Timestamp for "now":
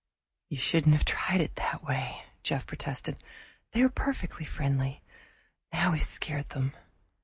5.71-5.91